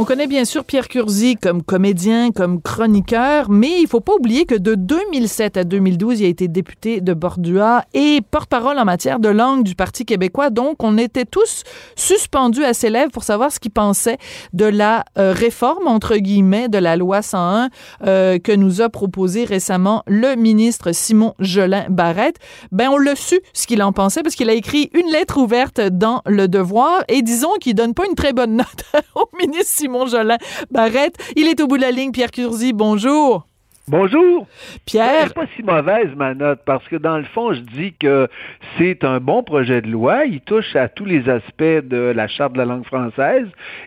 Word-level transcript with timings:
On 0.00 0.04
connaît 0.04 0.28
bien 0.28 0.44
sûr 0.44 0.64
Pierre 0.64 0.86
Curzi 0.86 1.34
comme 1.34 1.60
comédien, 1.60 2.30
comme 2.30 2.62
chroniqueur, 2.62 3.50
mais 3.50 3.80
il 3.80 3.88
faut 3.88 3.98
pas 3.98 4.14
oublier 4.14 4.44
que 4.44 4.54
de 4.54 4.76
2007 4.76 5.56
à 5.56 5.64
2012, 5.64 6.20
il 6.20 6.26
a 6.26 6.28
été 6.28 6.46
député 6.46 7.00
de 7.00 7.14
Bordua 7.14 7.84
et 7.94 8.20
porte-parole 8.30 8.78
en 8.78 8.84
matière 8.84 9.18
de 9.18 9.28
langue 9.28 9.64
du 9.64 9.74
Parti 9.74 10.04
québécois. 10.04 10.50
Donc, 10.50 10.84
on 10.84 10.98
était 10.98 11.24
tous 11.24 11.64
suspendus 11.96 12.62
à 12.62 12.74
ses 12.74 12.90
lèvres 12.90 13.10
pour 13.10 13.24
savoir 13.24 13.50
ce 13.50 13.58
qu'il 13.58 13.72
pensait 13.72 14.18
de 14.52 14.66
la 14.66 15.04
euh, 15.18 15.32
réforme, 15.32 15.88
entre 15.88 16.16
guillemets, 16.16 16.68
de 16.68 16.78
la 16.78 16.94
loi 16.96 17.20
101 17.20 17.68
euh, 18.06 18.38
que 18.38 18.52
nous 18.52 18.80
a 18.80 18.90
proposé 18.90 19.46
récemment 19.46 20.04
le 20.06 20.36
ministre 20.36 20.92
Simon 20.92 21.34
Jolin 21.40 21.86
Barrette. 21.88 22.36
Ben, 22.70 22.88
on 22.88 22.98
l'a 22.98 23.16
su 23.16 23.40
ce 23.52 23.66
qu'il 23.66 23.82
en 23.82 23.92
pensait 23.92 24.22
parce 24.22 24.36
qu'il 24.36 24.48
a 24.48 24.54
écrit 24.54 24.90
une 24.94 25.10
lettre 25.10 25.38
ouverte 25.38 25.80
dans 25.80 26.22
Le 26.24 26.46
Devoir 26.46 27.02
et 27.08 27.22
disons 27.22 27.54
qu'il 27.60 27.74
donne 27.74 27.94
pas 27.94 28.06
une 28.06 28.14
très 28.14 28.32
bonne 28.32 28.54
note 28.54 28.84
au 29.16 29.28
ministre 29.36 29.64
Simon 29.66 29.87
Simon 29.88 30.06
Jolin 30.06 30.36
Barrette. 30.70 31.16
Il 31.34 31.48
est 31.48 31.60
au 31.60 31.66
bout 31.66 31.78
de 31.78 31.82
la 31.82 31.90
ligne. 31.90 32.12
Pierre 32.12 32.30
Curzi, 32.30 32.74
bonjour. 32.74 33.46
Bonjour. 33.88 34.46
Pierre. 34.84 35.28
C'est 35.28 35.34
pas 35.34 35.46
si 35.56 35.62
mauvaise 35.62 36.14
ma 36.14 36.34
note 36.34 36.60
parce 36.66 36.86
que 36.88 36.96
dans 36.96 37.16
le 37.16 37.24
fond, 37.24 37.54
je 37.54 37.60
dis 37.60 37.94
que 37.98 38.28
c'est 38.76 39.02
un 39.02 39.18
bon 39.18 39.42
projet 39.42 39.80
de 39.80 39.88
loi. 39.88 40.26
Il 40.26 40.42
touche 40.42 40.76
à 40.76 40.88
tous 40.88 41.06
les 41.06 41.26
aspects 41.30 41.62
de 41.62 42.12
la 42.14 42.28
charte 42.28 42.52
de 42.52 42.58
la 42.58 42.66
langue 42.66 42.84
française, 42.84 43.46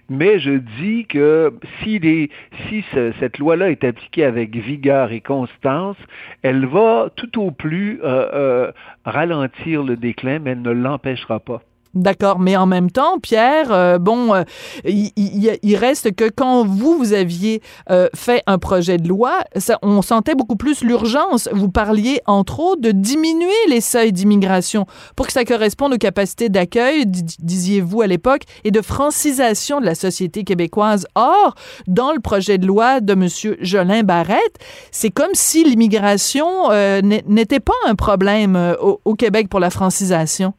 mais 0.09 0.39
je 0.39 0.53
dis 0.79 1.05
que 1.05 1.53
si, 1.83 1.99
les, 1.99 2.31
si 2.67 2.83
cette 3.19 3.37
loi-là 3.37 3.69
est 3.69 3.83
appliquée 3.83 4.23
avec 4.25 4.55
vigueur 4.55 5.11
et 5.11 5.21
constance, 5.21 5.97
elle 6.41 6.65
va 6.65 7.09
tout 7.15 7.39
au 7.39 7.51
plus 7.51 7.99
euh, 8.03 8.29
euh, 8.33 8.71
ralentir 9.05 9.83
le 9.83 9.97
déclin, 9.97 10.39
mais 10.39 10.51
elle 10.51 10.63
ne 10.63 10.71
l'empêchera 10.71 11.39
pas. 11.39 11.61
D'accord, 11.93 12.39
mais 12.39 12.55
en 12.55 12.67
même 12.67 12.89
temps, 12.89 13.19
Pierre, 13.19 13.69
euh, 13.71 13.97
bon, 13.97 14.33
euh, 14.33 14.43
il, 14.85 15.75
reste 15.75 16.15
que 16.15 16.29
quand 16.29 16.65
vous, 16.65 16.97
vous 16.97 17.11
aviez 17.11 17.61
euh, 17.89 18.07
fait 18.15 18.43
un 18.47 18.57
projet 18.57 18.97
de 18.97 19.09
loi, 19.09 19.39
on 19.81 20.01
sentait 20.01 20.33
beaucoup 20.33 20.55
plus 20.55 20.83
l'urgence. 20.83 21.49
Vous 21.51 21.67
parliez, 21.67 22.21
entre 22.27 22.61
autres, 22.61 22.81
de 22.81 22.91
diminuer 22.91 23.51
les 23.67 23.81
seuils 23.81 24.13
d'immigration 24.13 24.85
pour 25.17 25.27
que 25.27 25.33
ça 25.33 25.43
corresponde 25.43 25.93
aux 25.93 25.97
capacités 25.97 26.47
d'accueil, 26.47 27.05
disiez-vous 27.07 28.01
à 28.01 28.07
l'époque, 28.07 28.43
et 28.63 28.71
de 28.71 28.81
francisation 28.81 29.81
de 29.81 29.85
la 29.85 29.95
société 29.95 30.45
québécoise. 30.45 31.05
Or, 31.15 31.55
dans 31.87 32.13
le 32.13 32.21
projet 32.21 32.57
de 32.57 32.67
loi 32.67 33.01
de 33.01 33.11
M. 33.11 33.27
Jolin 33.59 34.03
Barrette, 34.03 34.59
c'est 34.91 35.09
comme 35.09 35.33
si 35.33 35.65
l'immigration 35.65 36.69
n'était 37.01 37.59
pas 37.59 37.73
un 37.85 37.95
problème 37.95 38.75
au 38.79 39.15
Québec 39.15 39.49
pour 39.49 39.59
la 39.59 39.69
francisation. 39.69 40.53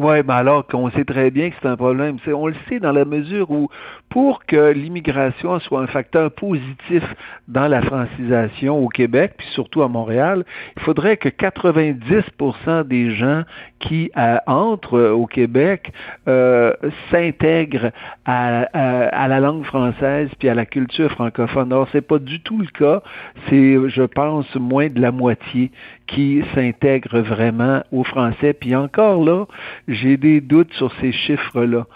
Oui, 0.00 0.18
mais 0.24 0.34
alors 0.34 0.64
qu'on 0.64 0.88
sait 0.92 1.04
très 1.04 1.32
bien 1.32 1.50
que 1.50 1.56
c'est 1.60 1.66
un 1.66 1.76
problème. 1.76 2.18
on 2.28 2.46
le 2.46 2.54
sait 2.68 2.78
dans 2.78 2.92
la 2.92 3.04
mesure 3.04 3.50
où, 3.50 3.68
pour 4.10 4.44
que 4.44 4.70
l'immigration 4.70 5.58
soit 5.58 5.80
un 5.80 5.88
facteur 5.88 6.30
positif 6.30 7.02
dans 7.48 7.66
la 7.66 7.82
francisation 7.82 8.78
au 8.78 8.86
Québec, 8.86 9.32
puis 9.38 9.48
surtout 9.48 9.82
à 9.82 9.88
Montréal, 9.88 10.44
il 10.76 10.82
faudrait 10.84 11.16
que 11.16 11.28
90% 11.28 12.86
des 12.86 13.10
gens 13.10 13.42
qui 13.80 14.12
euh, 14.16 14.36
entrent 14.46 15.10
au 15.10 15.26
Québec 15.26 15.92
euh, 16.28 16.72
s'intègrent 17.10 17.90
à, 18.24 18.68
à, 18.72 19.26
la 19.26 19.40
langue 19.40 19.64
française 19.64 20.28
puis 20.38 20.48
à 20.48 20.54
la 20.54 20.64
culture 20.64 21.10
francophone. 21.10 21.72
Or, 21.72 21.88
c'est 21.90 22.06
pas 22.06 22.20
du 22.20 22.40
tout 22.40 22.60
le 22.60 22.66
cas. 22.66 23.02
C'est, 23.48 23.76
je 23.88 24.02
pense, 24.02 24.54
moins 24.54 24.88
de 24.88 25.00
la 25.00 25.10
moitié 25.10 25.72
qui 26.06 26.42
s'intègrent 26.54 27.20
vraiment 27.20 27.82
au 27.92 28.04
français. 28.04 28.52
Puis 28.52 28.74
encore 28.74 29.24
là, 29.24 29.46
j'ai 29.88 30.16
des 30.16 30.40
doutes 30.40 30.72
sur 30.74 30.92
ces 31.00 31.12
chiffres-là 31.12 31.86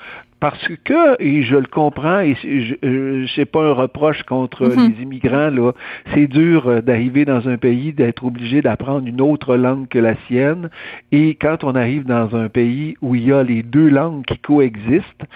parce 0.42 0.66
que, 0.82 1.22
et 1.22 1.44
je 1.44 1.54
le 1.54 1.68
comprends, 1.70 2.18
et 2.18 2.34
je 2.34 3.32
sais 3.36 3.44
pas 3.44 3.62
un 3.62 3.72
reproche 3.74 4.24
contre 4.24 4.64
mhm. 4.64 4.88
les 4.88 5.02
immigrants, 5.04 5.50
là, 5.50 5.70
c'est 6.12 6.26
dur 6.26 6.66
euh, 6.66 6.80
d'arriver 6.80 7.24
dans 7.24 7.48
un 7.48 7.56
pays, 7.56 7.92
d'être 7.92 8.24
obligé 8.24 8.60
d'apprendre 8.60 9.06
une 9.06 9.20
autre 9.20 9.54
langue 9.54 9.86
que 9.86 10.00
la 10.00 10.16
sienne, 10.26 10.68
et 11.12 11.36
quand 11.36 11.62
on 11.62 11.76
arrive 11.76 12.06
dans 12.06 12.34
un 12.34 12.48
pays 12.48 12.96
où 13.02 13.14
il 13.14 13.28
y 13.28 13.32
a 13.32 13.44
les 13.44 13.62
deux 13.62 13.88
langues 13.88 14.24
qui 14.24 14.36
coexistent, 14.38 15.26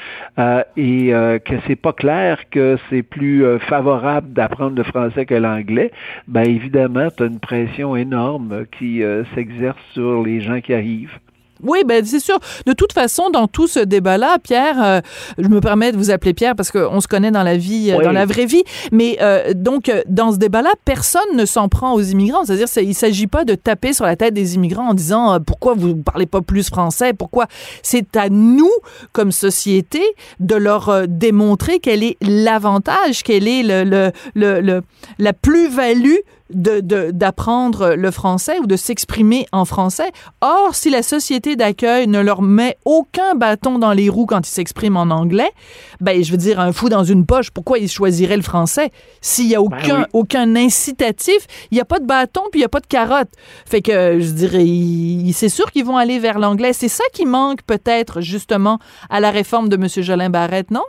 euh, 0.40 0.64
et 0.76 1.14
euh, 1.14 1.38
que 1.38 1.54
c'est 1.68 1.76
pas 1.76 1.92
clair 1.92 2.50
que 2.50 2.76
c'est 2.90 3.04
plus 3.04 3.44
euh, 3.44 3.60
favorable 3.60 4.32
d'apprendre 4.32 4.74
le 4.74 4.82
français 4.82 5.24
que 5.24 5.36
l'anglais, 5.36 5.92
ben 6.26 6.42
évidemment, 6.42 7.10
tu 7.16 7.22
as 7.22 7.26
une 7.26 7.38
pression 7.38 7.94
énorme 7.94 8.64
qui 8.76 9.02
s'exerce 9.36 9.78
sur 9.92 10.24
les 10.24 10.40
gens 10.40 10.60
qui 10.60 10.74
arrivent. 10.74 11.16
Oui, 11.62 11.84
ben 11.86 12.04
c'est 12.04 12.20
sûr. 12.20 12.38
De 12.66 12.72
toute 12.72 12.92
façon, 12.92 13.30
dans 13.30 13.46
tout 13.46 13.66
ce 13.66 13.80
débat-là, 13.80 14.38
Pierre, 14.42 14.82
euh, 14.82 15.00
je 15.38 15.48
me 15.48 15.60
permets 15.60 15.92
de 15.92 15.96
vous 15.96 16.10
appeler 16.10 16.34
Pierre 16.34 16.54
parce 16.54 16.70
qu'on 16.70 17.00
se 17.00 17.08
connaît 17.08 17.30
dans 17.30 17.42
la 17.42 17.56
vie, 17.56 17.92
euh, 17.92 18.02
dans 18.02 18.12
la 18.12 18.26
vraie 18.26 18.46
vie. 18.46 18.62
Mais 18.92 19.18
euh, 19.20 19.52
donc, 19.54 19.90
dans 20.08 20.32
ce 20.32 20.38
débat-là, 20.38 20.70
personne 20.84 21.22
ne 21.34 21.44
s'en 21.44 21.68
prend 21.68 21.94
aux 21.94 22.02
immigrants. 22.02 22.44
C'est-à-dire, 22.44 22.68
il 22.82 22.94
s'agit 22.94 23.26
pas 23.26 23.44
de 23.44 23.54
taper 23.54 23.92
sur 23.92 24.04
la 24.04 24.16
tête 24.16 24.34
des 24.34 24.54
immigrants 24.54 24.88
en 24.88 24.94
disant 24.94 25.38
pourquoi 25.40 25.74
vous 25.74 25.96
parlez 25.96 26.26
pas 26.26 26.40
plus 26.40 26.68
français, 26.68 27.12
pourquoi? 27.12 27.46
C'est 27.82 28.16
à 28.16 28.28
nous, 28.28 28.70
comme 29.12 29.32
société, 29.32 30.02
de 30.40 30.56
leur 30.56 31.08
démontrer 31.08 31.78
quel 31.78 32.02
est 32.02 32.16
l'avantage, 32.22 33.22
quelle 33.22 33.48
est 33.48 33.62
le, 33.62 34.12
le, 34.34 34.60
le 34.60 34.82
la 35.18 35.32
plus-value 35.32 36.16
d'apprendre 36.50 37.94
le 37.94 38.10
français 38.10 38.58
ou 38.60 38.66
de 38.66 38.76
s'exprimer 38.76 39.46
en 39.52 39.64
français. 39.64 40.10
Or, 40.40 40.74
si 40.74 40.90
la 40.90 41.02
société 41.02 41.56
d'accueil 41.56 42.06
ne 42.06 42.20
leur 42.20 42.42
met 42.42 42.78
aucun 42.84 43.34
bâton 43.34 43.78
dans 43.78 43.92
les 43.92 44.08
roues 44.08 44.26
quand 44.26 44.46
ils 44.46 44.52
s'expriment 44.52 44.96
en 44.96 45.10
anglais, 45.10 45.50
ben, 46.00 46.22
je 46.22 46.30
veux 46.30 46.36
dire, 46.36 46.60
un 46.60 46.72
fou 46.72 46.88
dans 46.88 47.04
une 47.04 47.26
poche, 47.26 47.50
pourquoi 47.50 47.78
ils 47.78 47.88
choisiraient 47.88 48.36
le 48.36 48.42
français? 48.42 48.90
S'il 49.20 49.46
y 49.46 49.54
a 49.54 49.58
ben 49.58 49.64
aucun, 49.64 50.06
aucun 50.12 50.56
incitatif, 50.56 51.46
il 51.70 51.74
n'y 51.74 51.80
a 51.80 51.84
pas 51.84 51.98
de 51.98 52.06
bâton 52.06 52.42
puis 52.50 52.60
il 52.60 52.62
n'y 52.62 52.66
a 52.66 52.68
pas 52.68 52.80
de 52.80 52.86
carotte. 52.86 53.28
Fait 53.64 53.82
que, 53.82 54.20
je 54.20 54.30
dirais, 54.30 55.32
c'est 55.32 55.48
sûr 55.48 55.70
qu'ils 55.72 55.84
vont 55.84 55.96
aller 55.96 56.18
vers 56.18 56.38
l'anglais. 56.38 56.72
C'est 56.72 56.88
ça 56.88 57.04
qui 57.12 57.26
manque 57.26 57.62
peut-être, 57.62 58.20
justement, 58.20 58.78
à 59.10 59.20
la 59.20 59.30
réforme 59.30 59.68
de 59.68 59.76
M. 59.76 59.88
Jolin 59.88 60.30
Barrette, 60.30 60.70
non? 60.70 60.84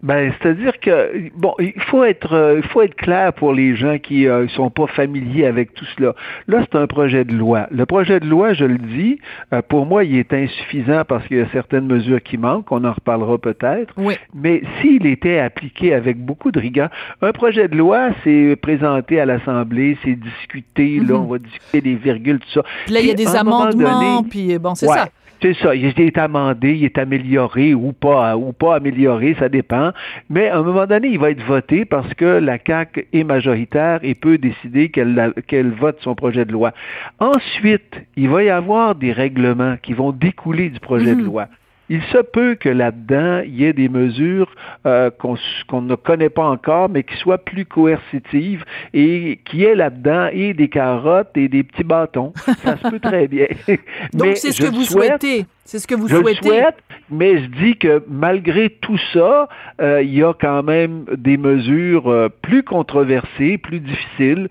Ben, 0.00 0.32
c'est-à-dire 0.40 0.78
que 0.78 1.30
bon, 1.34 1.54
il 1.58 1.80
faut 1.82 2.04
être, 2.04 2.32
euh, 2.32 2.60
il 2.62 2.68
faut 2.68 2.82
être 2.82 2.94
clair 2.94 3.32
pour 3.32 3.52
les 3.52 3.74
gens 3.74 3.98
qui 3.98 4.24
ne 4.24 4.30
euh, 4.30 4.48
sont 4.48 4.70
pas 4.70 4.86
familiers 4.86 5.46
avec 5.46 5.74
tout 5.74 5.84
cela. 5.96 6.14
Là, 6.46 6.60
c'est 6.60 6.78
un 6.78 6.86
projet 6.86 7.24
de 7.24 7.34
loi. 7.34 7.66
Le 7.72 7.84
projet 7.84 8.20
de 8.20 8.26
loi, 8.26 8.52
je 8.52 8.64
le 8.64 8.78
dis, 8.78 9.18
euh, 9.52 9.60
pour 9.60 9.86
moi, 9.86 10.04
il 10.04 10.16
est 10.16 10.32
insuffisant 10.32 11.02
parce 11.06 11.26
qu'il 11.26 11.38
y 11.38 11.40
a 11.40 11.48
certaines 11.52 11.86
mesures 11.86 12.22
qui 12.22 12.38
manquent. 12.38 12.70
On 12.70 12.84
en 12.84 12.92
reparlera 12.92 13.38
peut-être. 13.38 13.92
Oui. 13.96 14.14
Mais 14.34 14.62
s'il 14.80 15.04
était 15.06 15.40
appliqué 15.40 15.92
avec 15.94 16.16
beaucoup 16.16 16.52
de 16.52 16.60
rigueur, 16.60 16.90
un 17.20 17.32
projet 17.32 17.66
de 17.66 17.76
loi, 17.76 18.10
c'est 18.22 18.54
présenté 18.54 19.20
à 19.20 19.26
l'Assemblée, 19.26 19.98
c'est 20.04 20.14
discuté. 20.14 21.00
Là, 21.00 21.14
mhm. 21.14 21.22
on 21.22 21.24
va 21.24 21.38
discuter 21.38 21.80
des 21.80 21.94
virgules, 21.96 22.38
tout 22.38 22.50
ça. 22.50 22.62
Puis 22.84 22.94
là, 22.94 23.00
il 23.00 23.06
y 23.06 23.10
a 23.10 23.14
des 23.14 23.34
amendements, 23.34 24.22
puis 24.22 24.56
bon, 24.58 24.76
c'est 24.76 24.86
ça. 24.86 25.08
C'est 25.40 25.54
ça, 25.54 25.74
il 25.74 25.86
est 25.86 26.18
amendé, 26.18 26.74
il 26.74 26.84
est 26.84 26.98
amélioré 26.98 27.72
ou 27.72 27.92
pas, 27.92 28.36
ou 28.36 28.52
pas 28.52 28.76
amélioré, 28.76 29.36
ça 29.38 29.48
dépend. 29.48 29.92
Mais 30.28 30.48
à 30.48 30.58
un 30.58 30.62
moment 30.62 30.86
donné, 30.86 31.08
il 31.08 31.18
va 31.18 31.30
être 31.30 31.44
voté 31.44 31.84
parce 31.84 32.12
que 32.14 32.24
la 32.24 32.58
CAQ 32.58 33.06
est 33.12 33.24
majoritaire 33.24 34.00
et 34.02 34.14
peut 34.14 34.38
décider 34.38 34.90
qu'elle 34.90 35.70
vote 35.78 35.98
son 36.00 36.16
projet 36.16 36.44
de 36.44 36.52
loi. 36.52 36.72
Ensuite, 37.20 38.02
il 38.16 38.28
va 38.28 38.42
y 38.42 38.50
avoir 38.50 38.96
des 38.96 39.12
règlements 39.12 39.76
qui 39.80 39.92
vont 39.92 40.10
découler 40.10 40.70
du 40.70 40.80
projet 40.80 41.14
de 41.14 41.20
mhm. 41.20 41.26
loi 41.26 41.48
il 41.88 42.02
se 42.12 42.18
peut 42.18 42.54
que 42.54 42.68
là-dedans, 42.68 43.42
il 43.44 43.56
y 43.56 43.64
ait 43.64 43.72
des 43.72 43.88
mesures 43.88 44.50
euh, 44.86 45.10
qu'on 45.10 45.82
ne 45.82 45.94
connaît 45.94 46.28
pas 46.28 46.44
encore, 46.44 46.88
mais 46.88 47.02
qui 47.02 47.16
soient 47.16 47.38
plus 47.38 47.64
coercitives 47.64 48.64
et 48.92 49.40
qui 49.44 49.64
aient 49.64 49.74
là-dedans 49.74 50.28
et 50.32 50.54
des 50.54 50.68
carottes 50.68 51.36
et 51.36 51.48
des 51.48 51.62
petits 51.62 51.84
bâtons. 51.84 52.32
Ça 52.62 52.76
se 52.76 52.88
peut 52.88 53.00
très 53.00 53.26
bien. 53.26 53.46
Donc, 54.12 54.36
c'est 54.36 54.52
ce 54.52 54.60
que 54.60 54.70
vous 54.70 54.84
souhaitez. 54.84 55.46
C'est 55.64 55.78
ce 55.78 55.86
que 55.86 55.94
vous 55.94 56.08
je 56.08 56.16
souhaitez. 56.16 56.48
Le 56.48 56.54
souhaite, 56.54 56.78
mais 57.10 57.42
je 57.42 57.46
dis 57.46 57.76
que 57.76 58.02
malgré 58.08 58.70
tout 58.70 58.98
ça, 59.12 59.48
euh, 59.80 60.02
il 60.02 60.14
y 60.14 60.22
a 60.22 60.32
quand 60.32 60.62
même 60.62 61.04
des 61.16 61.36
mesures 61.36 62.08
euh, 62.08 62.28
plus 62.28 62.62
controversées, 62.62 63.58
plus 63.58 63.80
difficiles 63.80 64.48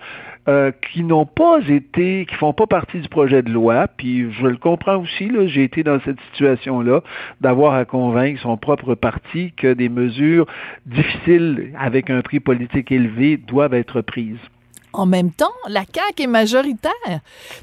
euh, 0.47 0.71
qui 0.93 1.03
n'ont 1.03 1.25
pas 1.25 1.59
été, 1.67 2.25
qui 2.25 2.35
font 2.35 2.53
pas 2.53 2.67
partie 2.67 2.99
du 2.99 3.09
projet 3.09 3.41
de 3.41 3.51
loi, 3.51 3.87
puis 3.97 4.31
je 4.31 4.47
le 4.47 4.57
comprends 4.57 4.97
aussi, 4.97 5.29
là, 5.29 5.45
j'ai 5.47 5.63
été 5.63 5.83
dans 5.83 5.99
cette 6.01 6.19
situation-là, 6.31 7.01
d'avoir 7.41 7.73
à 7.73 7.85
convaincre 7.85 8.41
son 8.41 8.57
propre 8.57 8.95
parti 8.95 9.51
que 9.57 9.73
des 9.73 9.89
mesures 9.89 10.45
difficiles 10.85 11.73
avec 11.77 12.09
un 12.09 12.21
prix 12.21 12.39
politique 12.39 12.91
élevé 12.91 13.37
doivent 13.37 13.73
être 13.73 14.01
prises 14.01 14.39
en 14.93 15.05
même 15.05 15.31
temps, 15.31 15.53
la 15.67 15.81
CAQ 15.81 16.23
est 16.23 16.27
majoritaire. 16.27 16.91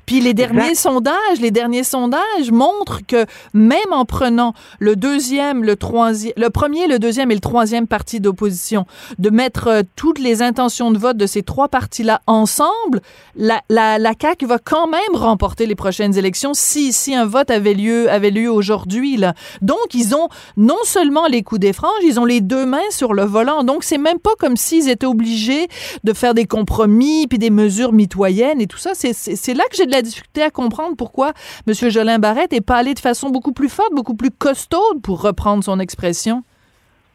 Puis 0.07 0.21
les 0.21 0.35
derniers 0.35 0.75
sondages, 0.75 1.41
les 1.41 1.51
derniers 1.51 1.85
sondages 1.85 2.51
montrent 2.51 3.01
que 3.07 3.27
même 3.53 3.79
en 3.93 4.05
prenant 4.05 4.55
le 4.79 4.95
deuxième, 4.97 5.65
le 5.65 5.77
troisième, 5.77 6.35
le 6.37 6.51
premier, 6.51 6.87
le 6.87 6.99
deuxième 6.99 7.31
et 7.31 7.35
le 7.35 7.41
troisième 7.41 7.87
parti 7.87 8.21
d'opposition, 8.21 8.87
de 9.19 9.31
mettre 9.31 9.69
euh, 9.69 9.83
toutes 9.97 10.19
les 10.19 10.43
intentions 10.43 10.91
de 10.91 10.99
vote 10.99 11.17
de 11.17 11.27
ces 11.27 11.43
trois 11.43 11.69
partis-là 11.69 12.21
ensemble, 12.27 13.01
la, 13.37 13.63
la, 13.69 13.99
la 13.99 14.13
CAQ 14.21 14.47
va 14.47 14.59
quand 14.59 14.87
même 14.87 15.01
remporter 15.15 15.67
les 15.67 15.75
prochaines 15.75 16.17
élections 16.17 16.55
si, 16.55 16.93
si 16.93 17.15
un 17.15 17.27
vote 17.27 17.51
avait 17.51 17.75
lieu, 17.75 18.11
avait 18.11 18.31
lieu 18.31 18.51
aujourd'hui, 18.51 19.17
là. 19.17 19.35
Donc, 19.63 19.95
ils 19.95 20.15
ont 20.15 20.29
non 20.57 20.79
seulement 20.85 21.27
les 21.27 21.43
coups 21.43 21.61
des 21.61 21.73
franges, 21.73 22.03
ils 22.03 22.21
ont 22.21 22.25
les 22.25 22.41
deux 22.41 22.67
mains 22.67 22.79
sur 22.91 23.15
le 23.15 23.25
volant. 23.25 23.65
Donc, 23.65 23.83
c'est 23.83 23.99
même 23.99 24.19
pas 24.19 24.35
comme 24.39 24.57
s'ils 24.57 24.89
étaient 24.89 25.07
obligés 25.07 25.69
de 26.05 26.13
faire 26.13 26.35
des 26.35 26.47
compromis 26.47 27.14
puis 27.29 27.39
des 27.39 27.51
mesures 27.51 27.93
mitoyennes 27.93 28.61
et 28.61 28.67
tout 28.67 28.79
ça. 28.79 28.93
C'est 28.95 29.55
là 29.55 29.65
que 29.71 29.77
j'ai 29.77 29.87
de 29.87 29.91
la 29.93 30.03
difficulté 30.03 30.43
à 30.43 30.51
comprendre 30.51 30.97
pourquoi 30.97 31.33
M. 31.67 31.91
Jolin 31.91 32.19
Barrette 32.19 32.53
n'est 32.53 32.61
pas 32.61 32.77
allé 32.77 32.95
de 32.95 32.99
façon 32.99 33.31
beaucoup 33.31 33.53
plus 33.53 33.69
forte, 33.69 33.93
beaucoup 33.95 34.15
plus 34.15 34.31
costaude, 34.31 35.01
pour 35.03 35.23
reprendre 35.23 35.65
son 35.65 35.81
expression. 35.81 36.43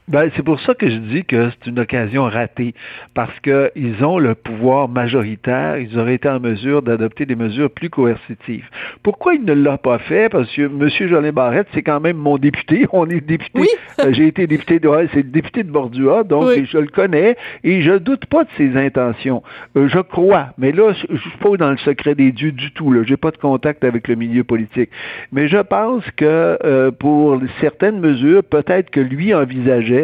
Ben, 0.09 0.31
c'est 0.35 0.41
pour 0.41 0.59
ça 0.61 0.73
que 0.73 0.89
je 0.89 0.95
dis 0.95 1.23
que 1.23 1.51
c'est 1.51 1.69
une 1.69 1.77
occasion 1.77 2.23
ratée, 2.23 2.73
parce 3.13 3.39
qu'ils 3.41 4.03
ont 4.03 4.17
le 4.17 4.33
pouvoir 4.33 4.89
majoritaire, 4.89 5.77
ils 5.77 5.99
auraient 5.99 6.15
été 6.15 6.27
en 6.27 6.39
mesure 6.39 6.81
d'adopter 6.81 7.27
des 7.27 7.35
mesures 7.35 7.69
plus 7.69 7.91
coercitives. 7.91 8.67
Pourquoi 9.03 9.35
il 9.35 9.45
ne 9.45 9.53
l'a 9.53 9.77
pas 9.77 9.99
fait? 9.99 10.27
Parce 10.29 10.51
que 10.51 10.63
M. 10.63 10.89
Jolin 11.07 11.31
Barrette, 11.31 11.67
c'est 11.75 11.83
quand 11.83 11.99
même 11.99 12.17
mon 12.17 12.39
député. 12.39 12.87
On 12.91 13.07
est 13.07 13.21
député. 13.21 13.61
Euh, 13.99 14.11
j'ai 14.11 14.25
été 14.25 14.47
député 14.47 14.79
de 14.79 14.89
c'est 15.13 15.17
le 15.17 15.29
député 15.29 15.61
de 15.61 15.69
Bordua, 15.69 16.23
donc 16.23 16.49
je 16.63 16.77
le 16.79 16.87
connais 16.87 17.37
et 17.63 17.83
je 17.83 17.93
doute 17.93 18.25
pas 18.25 18.45
de 18.45 18.49
ses 18.57 18.75
intentions. 18.77 19.43
Euh, 19.77 19.87
je 19.89 19.99
crois, 19.99 20.47
mais 20.57 20.71
là, 20.71 20.91
je, 20.93 21.13
ne 21.13 21.19
suis 21.19 21.37
pas 21.39 21.55
dans 21.57 21.69
le 21.69 21.77
secret 21.77 22.15
des 22.15 22.31
dieux 22.31 22.51
du 22.51 22.71
tout. 22.71 22.91
Je 23.03 23.07
n'ai 23.07 23.17
pas 23.17 23.29
de 23.29 23.37
contact 23.37 23.83
avec 23.83 24.07
le 24.07 24.15
milieu 24.15 24.43
politique. 24.43 24.89
Mais 25.31 25.47
je 25.47 25.59
pense 25.59 26.03
que 26.17 26.57
euh, 26.65 26.89
pour 26.89 27.39
certaines 27.61 27.99
mesures, 27.99 28.43
peut-être 28.43 28.89
que 28.89 28.99
lui 28.99 29.35
envisageait 29.35 29.98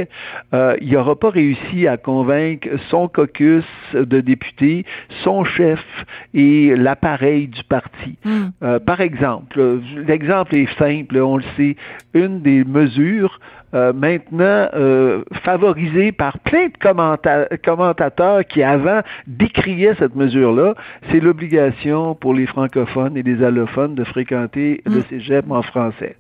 euh, 0.54 0.76
il 0.82 0.92
n'aura 0.92 1.16
pas 1.16 1.30
réussi 1.30 1.88
à 1.88 1.98
convaincre 1.98 2.68
son 2.90 3.08
caucus 3.08 3.66
de 3.94 4.22
députés, 4.22 4.86
son 5.24 5.44
chef 5.44 5.84
et 6.34 6.76
l'appareil 6.76 7.48
du 7.48 7.64
parti. 7.64 8.18
Hmm. 8.24 8.50
Euh, 8.64 8.80
par 8.80 9.02
exemple, 9.02 9.80
l'exemple 10.08 10.56
est 10.56 10.78
simple, 10.78 11.18
on 11.18 11.38
le 11.38 11.44
sait, 11.58 11.76
une 12.14 12.42
des 12.42 12.64
mesures 12.64 13.40
euh, 13.76 13.92
maintenant 13.94 14.70
euh, 14.74 15.24
favorisé 15.44 16.12
par 16.12 16.40
plein 16.40 16.68
de 16.68 17.58
commentateurs 17.58 18.46
qui 18.46 18.64
avant 18.64 19.02
décriaient 19.28 19.96
cette 20.00 20.16
mesure-là, 20.16 20.76
c'est 21.12 21.20
l'obligation 21.20 22.16
pour 22.16 22.34
les 22.34 22.46
francophones 22.46 23.18
et 23.18 23.24
les 23.24 23.44
allophones 23.44 23.96
de 23.96 24.04
fréquenter 24.06 24.82
le 24.86 25.00
mm. 25.00 25.04
cégep 25.10 25.52
en 25.52 25.62
français. 25.62 26.16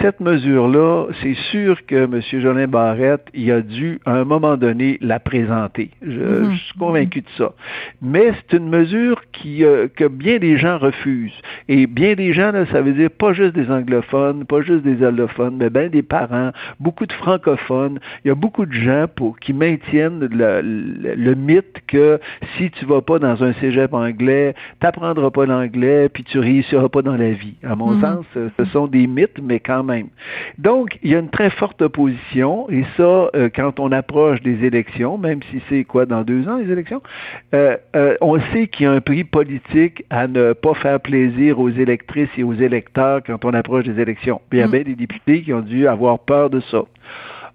Cette 0.00 0.20
mesure-là, 0.20 1.06
c'est 1.22 1.34
sûr 1.50 1.84
que 1.86 2.04
M. 2.04 2.20
Jolin 2.40 2.66
Barrette, 2.66 3.26
il 3.34 3.50
a 3.52 3.60
dû, 3.60 4.00
à 4.06 4.12
un 4.12 4.24
moment 4.24 4.56
donné, 4.56 4.98
la 5.00 5.20
présenter. 5.20 5.90
Je, 6.00 6.10
mm-hmm. 6.10 6.56
suis 6.56 6.78
convaincu 6.78 7.20
de 7.20 7.28
ça. 7.36 7.52
Mais 8.00 8.32
c'est 8.32 8.56
une 8.56 8.68
mesure 8.70 9.20
qui, 9.32 9.64
euh, 9.64 9.88
que 9.94 10.06
bien 10.06 10.38
des 10.38 10.56
gens 10.56 10.78
refusent. 10.78 11.38
Et 11.68 11.86
bien 11.86 12.14
des 12.14 12.32
gens, 12.32 12.52
ça 12.72 12.80
veut 12.80 12.92
dire 12.92 13.10
pas 13.10 13.32
juste 13.32 13.54
des 13.54 13.70
anglophones, 13.70 14.44
pas 14.46 14.62
juste 14.62 14.82
des 14.82 15.04
allophones, 15.04 15.56
mais 15.58 15.68
bien 15.68 15.88
des 15.88 16.02
parents, 16.02 16.52
beaucoup 16.80 16.93
beaucoup 16.94 17.06
de 17.06 17.12
francophones, 17.12 17.98
il 18.24 18.28
y 18.28 18.30
a 18.30 18.36
beaucoup 18.36 18.66
de 18.66 18.72
gens 18.72 19.06
pour, 19.12 19.40
qui 19.40 19.52
maintiennent 19.52 20.28
le, 20.30 21.34
mythe 21.34 21.82
que 21.88 22.20
si 22.56 22.70
tu 22.70 22.86
vas 22.86 23.00
pas 23.00 23.18
dans 23.18 23.42
un 23.42 23.52
cégep 23.54 23.92
anglais, 23.92 24.54
tu 24.80 24.86
n'apprendras 24.86 25.30
pas 25.30 25.44
l'anglais, 25.44 26.08
puis 26.08 26.22
tu 26.22 26.38
réussiras 26.38 26.88
pas 26.88 27.02
dans 27.02 27.16
la 27.16 27.32
vie. 27.32 27.54
À 27.64 27.74
mon 27.74 27.94
mhm. 27.94 28.00
sens, 28.00 28.24
ce 28.34 28.64
sont 28.66 28.86
des 28.86 29.08
mythes, 29.08 29.40
mais 29.42 29.58
quand 29.58 29.82
même. 29.82 30.06
Donc, 30.58 30.96
il 31.02 31.10
y 31.10 31.16
a 31.16 31.18
une 31.18 31.30
très 31.30 31.50
forte 31.50 31.82
opposition, 31.82 32.70
et 32.70 32.84
ça, 32.96 33.28
euh, 33.34 33.48
quand 33.52 33.80
on 33.80 33.90
approche 33.90 34.40
des 34.42 34.64
élections, 34.64 35.18
même 35.18 35.40
si 35.50 35.60
c'est 35.68 35.82
quoi, 35.82 36.06
dans 36.06 36.22
deux 36.22 36.46
ans, 36.48 36.58
les 36.58 36.70
élections, 36.70 37.02
euh, 37.54 37.76
euh, 37.96 38.14
on 38.20 38.38
sait 38.52 38.68
qu'il 38.68 38.84
y 38.84 38.86
a 38.86 38.92
un 38.92 39.00
prix 39.00 39.24
politique 39.24 40.04
à 40.10 40.28
ne 40.28 40.52
pas 40.52 40.74
faire 40.74 41.00
plaisir 41.00 41.58
aux 41.58 41.70
électrices 41.70 42.30
et 42.38 42.44
aux 42.44 42.54
électeurs 42.54 43.20
quand 43.26 43.44
on 43.44 43.52
approche 43.52 43.84
des 43.84 44.00
élections. 44.00 44.40
Puis 44.48 44.60
il 44.60 44.60
y 44.60 44.64
a 44.64 44.66
mhm. 44.66 44.72
bien 44.72 44.82
des 44.82 44.94
députés 44.94 45.42
qui 45.42 45.52
ont 45.52 45.60
dû 45.60 45.88
avoir 45.88 46.20
peur 46.20 46.50
de 46.50 46.60
ça. 46.60 46.73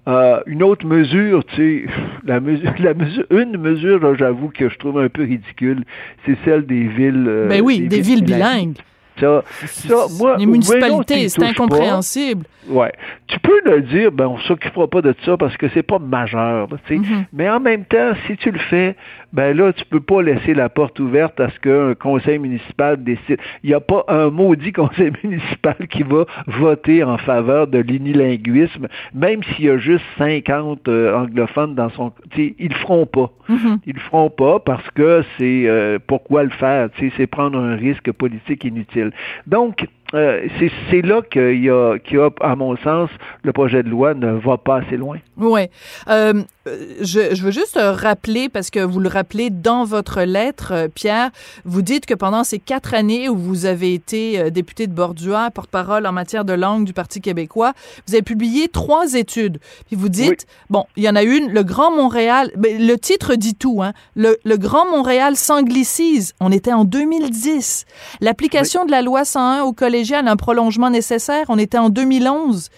Euh, 0.07 0.39
une 0.47 0.63
autre 0.63 0.85
mesure, 0.87 1.43
tu 1.45 1.55
sais, 1.55 1.93
la 2.25 2.39
mesure, 2.39 2.73
la 2.79 2.93
mesure, 2.93 3.25
une 3.29 3.57
mesure, 3.57 4.15
j'avoue 4.15 4.49
que 4.49 4.69
je 4.69 4.77
trouve 4.77 4.99
un 4.99 5.09
peu 5.09 5.23
ridicule, 5.23 5.83
c'est 6.25 6.37
celle 6.45 6.65
des 6.65 6.87
villes. 6.87 7.25
Euh, 7.27 7.47
ben 7.47 7.61
oui, 7.61 7.81
des, 7.81 8.01
villes, 8.01 8.23
bilingues. 8.23 8.77
Ça, 9.19 9.43
ça, 9.65 9.95
moi, 10.17 10.37
les 10.37 10.45
municipalités, 10.45 11.27
c'est 11.27 11.43
incompréhensible. 11.43 12.45
Ouais. 12.69 12.93
Tu 13.27 13.37
peux 13.39 13.59
le 13.65 13.81
dire, 13.81 14.11
ben, 14.11 14.27
on 14.27 14.39
s'occupera 14.39 14.87
pas 14.87 15.01
de 15.01 15.13
ça 15.25 15.35
parce 15.35 15.57
que 15.57 15.67
c'est 15.73 15.83
pas 15.83 15.99
majeur. 15.99 16.69
Mm-hmm. 16.69 17.25
Mais 17.33 17.49
en 17.49 17.59
même 17.59 17.83
temps, 17.83 18.13
si 18.25 18.37
tu 18.37 18.51
le 18.51 18.59
fais, 18.59 18.95
ben 19.33 19.55
là, 19.55 19.73
tu 19.73 19.85
peux 19.85 19.99
pas 19.99 20.21
laisser 20.21 20.53
la 20.53 20.69
porte 20.69 20.99
ouverte 20.99 21.39
à 21.39 21.49
ce 21.49 21.59
qu'un 21.59 21.95
conseil 21.95 22.39
municipal 22.39 23.03
décide. 23.03 23.37
Il 23.63 23.69
n'y 23.69 23.73
a 23.73 23.79
pas 23.79 24.03
un 24.07 24.29
maudit 24.29 24.71
conseil 24.73 25.11
municipal 25.23 25.75
qui 25.89 26.03
va 26.03 26.25
voter 26.47 27.03
en 27.03 27.17
faveur 27.17 27.67
de 27.67 27.79
l'unilinguisme, 27.79 28.87
même 29.13 29.43
s'il 29.43 29.65
y 29.65 29.69
a 29.69 29.77
juste 29.77 30.05
50 30.17 30.87
euh, 30.87 31.15
anglophones 31.15 31.75
dans 31.75 31.89
son... 31.89 32.11
sais, 32.35 32.55
ils 32.57 32.69
le 32.69 32.75
feront 32.75 33.05
pas. 33.05 33.31
Mm-hmm. 33.49 33.79
Ils 33.85 33.93
le 33.93 33.99
feront 33.99 34.29
pas 34.29 34.59
parce 34.59 34.89
que 34.91 35.23
c'est... 35.37 35.63
Euh, 35.67 35.99
pourquoi 36.05 36.43
le 36.43 36.49
faire? 36.49 36.89
C'est 36.99 37.27
prendre 37.27 37.59
un 37.59 37.75
risque 37.75 38.11
politique 38.11 38.63
inutile. 38.63 39.11
Donc, 39.47 39.87
euh, 40.13 40.47
c'est 40.89 41.01
là 41.01 41.21
qu'il 41.21 41.63
y, 41.63 41.69
a, 41.69 41.95
y 42.11 42.17
a, 42.17 42.29
à 42.41 42.55
mon 42.55 42.75
sens, 42.77 43.09
le 43.43 43.53
projet 43.53 43.83
de 43.83 43.89
loi 43.89 44.13
ne 44.13 44.31
va 44.31 44.57
pas 44.57 44.77
assez 44.77 44.97
loin. 44.97 45.17
Oui. 45.37 45.67
Euh, 46.07 46.43
je, 47.01 47.35
je, 47.35 47.43
veux 47.43 47.51
juste 47.51 47.79
rappeler, 47.79 48.49
parce 48.49 48.69
que 48.69 48.79
vous 48.79 48.99
le 48.99 49.09
rappelez 49.09 49.49
dans 49.49 49.83
votre 49.83 50.21
lettre, 50.21 50.71
euh, 50.73 50.87
Pierre, 50.87 51.29
vous 51.63 51.81
dites 51.81 52.05
que 52.05 52.15
pendant 52.15 52.43
ces 52.43 52.59
quatre 52.59 52.93
années 52.93 53.29
où 53.29 53.37
vous 53.37 53.65
avez 53.65 53.93
été 53.93 54.49
député 54.51 54.87
de 54.87 54.93
Bordua, 54.93 55.51
porte-parole 55.51 56.05
en 56.07 56.11
matière 56.11 56.45
de 56.45 56.53
langue 56.53 56.85
du 56.85 56.93
Parti 56.93 57.21
québécois, 57.21 57.73
vous 58.07 58.15
avez 58.15 58.23
publié 58.23 58.67
trois 58.67 59.13
études. 59.13 59.59
Puis 59.87 59.95
vous 59.95 60.09
dites, 60.09 60.47
bon, 60.69 60.85
il 60.95 61.03
y 61.03 61.09
en 61.09 61.15
a 61.15 61.23
une, 61.23 61.51
le 61.51 61.63
Grand 61.63 61.95
Montréal, 61.95 62.51
le 62.55 62.95
titre 62.95 63.35
dit 63.35 63.55
tout, 63.55 63.81
hein, 63.83 63.93
le, 64.15 64.37
le 64.43 64.57
Grand 64.57 64.89
Montréal 64.89 65.35
s'anglicise. 65.35 66.33
On 66.39 66.51
était 66.51 66.73
en 66.73 66.83
2010. 66.83 67.85
L'application 68.21 68.85
de 68.85 68.91
la 68.91 69.01
loi 69.01 69.25
101 69.25 69.63
au 69.63 69.73
collège 69.73 69.98
un 70.13 70.35
prolongement 70.35 70.89
nécessaire. 70.89 71.45
On 71.49 71.57
était 71.57 71.77
en 71.77 71.89
2011. 71.89 72.69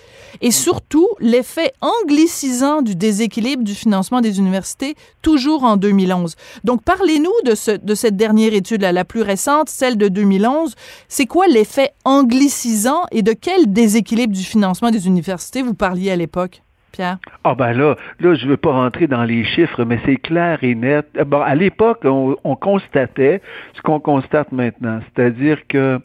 Et 0.42 0.52
surtout, 0.52 1.08
l'effet 1.20 1.74
anglicisant 1.82 2.82
du 2.82 2.96
déséquilibre 2.96 3.64
du 3.64 3.74
financement 3.74 4.22
des 4.22 4.40
universités, 4.40 4.96
toujours 5.22 5.64
en 5.64 5.78
2011. 5.78 6.36
Donc, 6.64 6.84
parlez-nous 6.84 7.34
de, 7.46 7.56
ce, 7.56 7.72
de 7.72 7.96
cette 7.96 8.16
dernière 8.16 8.54
étude, 8.54 8.82
là, 8.82 8.92
la 8.92 9.06
plus 9.06 9.22
récente, 9.22 9.70
celle 9.70 9.98
de 9.98 10.08
2011. 10.08 10.76
C'est 11.08 11.26
quoi 11.26 11.48
l'effet 11.48 11.92
anglicisant 12.06 13.04
et 13.12 13.22
de 13.22 13.34
quel 13.34 13.72
déséquilibre 13.72 14.34
du 14.34 14.44
financement 14.44 14.92
des 14.92 15.08
universités 15.08 15.62
vous 15.62 15.74
parliez 15.74 16.12
à 16.12 16.16
l'époque? 16.16 16.62
Pierre? 16.92 17.20
Ah 17.44 17.56
ben 17.56 17.74
là, 17.74 17.96
là, 18.20 18.36
je 18.36 18.46
veux 18.48 18.58
pas 18.58 18.72
rentrer 18.72 19.08
dans 19.08 19.24
les 19.24 19.46
chiffres, 19.46 19.86
mais 19.86 20.00
c'est 20.06 20.18
clair 20.18 20.60
et 20.62 20.76
net. 20.76 21.08
Bon, 21.26 21.42
à 21.42 21.56
l'époque, 21.56 22.02
on, 22.04 22.36
on, 22.44 22.56
constatait 22.56 23.42
ce 23.76 23.82
qu'on 23.82 24.00
constate 24.00 24.52
maintenant, 24.52 25.00
c'est-à-dire 25.06 25.58
que 25.68 25.78
euh, 25.78 26.00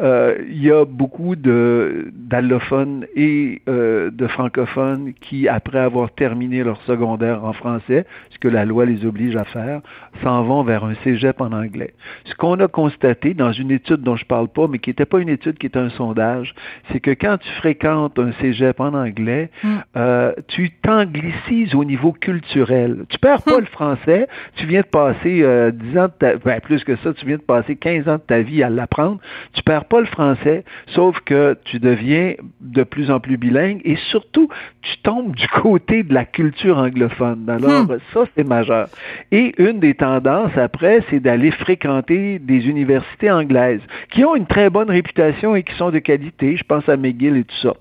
il 0.00 0.62
y 0.62 0.70
a 0.70 0.84
beaucoup 0.84 1.36
de 1.36 2.12
d'allophones 2.28 3.06
et 3.16 3.62
euh, 3.68 4.10
de 4.10 4.26
francophones 4.26 5.12
qui, 5.20 5.48
après 5.48 5.78
avoir 5.78 6.10
terminé 6.10 6.62
leur 6.62 6.80
secondaire 6.82 7.44
en 7.44 7.52
français, 7.52 8.06
ce 8.30 8.38
que 8.38 8.48
la 8.48 8.64
loi 8.64 8.84
les 8.84 9.06
oblige 9.06 9.36
à 9.36 9.44
faire, 9.44 9.80
s'en 10.22 10.42
vont 10.42 10.62
vers 10.62 10.84
un 10.84 10.94
cégep 11.04 11.40
en 11.40 11.52
anglais. 11.52 11.94
Ce 12.24 12.34
qu'on 12.34 12.60
a 12.60 12.68
constaté 12.68 13.34
dans 13.34 13.52
une 13.52 13.70
étude 13.70 14.02
dont 14.02 14.16
je 14.16 14.26
parle 14.26 14.48
pas, 14.48 14.66
mais 14.68 14.78
qui 14.78 14.90
n'était 14.90 15.06
pas 15.06 15.20
une 15.20 15.28
étude, 15.28 15.58
qui 15.58 15.66
était 15.66 15.78
un 15.78 15.90
sondage, 15.90 16.54
c'est 16.92 17.00
que 17.00 17.10
quand 17.10 17.38
tu 17.38 17.50
fréquentes 17.52 18.18
un 18.18 18.32
cégep 18.40 18.78
en 18.80 18.94
anglais, 18.94 19.50
mm. 19.62 19.76
euh, 19.96 20.32
tu 20.48 20.70
t'anglicises 20.82 21.74
au 21.74 21.84
niveau 21.84 22.12
culturel. 22.12 23.04
Tu 23.08 23.18
perds 23.18 23.42
pas 23.42 23.56
mm. 23.56 23.60
le 23.60 23.66
français, 23.66 24.28
tu 24.56 24.66
viens 24.66 24.82
de 24.82 24.86
passer 24.86 25.42
euh, 25.42 25.70
10 25.70 25.98
ans 25.98 26.04
de 26.04 26.12
ta, 26.18 26.36
ben, 26.36 26.60
plus 26.60 26.84
que 26.84 26.96
ça, 26.96 27.12
tu 27.14 27.26
viens 27.26 27.36
de 27.36 27.42
passer 27.42 27.76
15 27.76 28.08
ans 28.08 28.16
de 28.16 28.22
ta 28.22 28.40
vie 28.40 28.62
à 28.62 28.68
l'apprendre, 28.68 29.18
tu 29.54 29.62
perds 29.62 29.86
pas 29.88 30.00
le 30.00 30.06
français, 30.06 30.64
sauf 30.88 31.18
que 31.20 31.56
tu 31.64 31.78
deviens 31.78 32.34
de 32.60 32.82
plus 32.82 33.10
en 33.10 33.20
plus 33.20 33.36
bilingue 33.36 33.80
et 33.84 33.96
surtout, 34.10 34.48
tu 34.82 34.96
tombes 34.98 35.34
du 35.34 35.48
côté 35.48 36.02
de 36.02 36.14
la 36.14 36.24
culture 36.24 36.78
anglophone. 36.78 37.48
Alors, 37.48 37.84
hmm. 37.84 37.98
ça, 38.12 38.24
c'est 38.36 38.46
majeur. 38.46 38.88
Et 39.32 39.54
une 39.58 39.80
des 39.80 39.94
tendances 39.94 40.56
après, 40.56 41.00
c'est 41.10 41.20
d'aller 41.20 41.50
fréquenter 41.50 42.38
des 42.38 42.68
universités 42.68 43.30
anglaises 43.30 43.80
qui 44.10 44.24
ont 44.24 44.36
une 44.36 44.46
très 44.46 44.70
bonne 44.70 44.90
réputation 44.90 45.56
et 45.56 45.62
qui 45.62 45.74
sont 45.74 45.90
de 45.90 45.98
qualité. 45.98 46.56
Je 46.56 46.64
pense 46.64 46.88
à 46.88 46.96
McGill 46.96 47.36
et 47.36 47.44
tout 47.44 47.56
ça. 47.62 47.74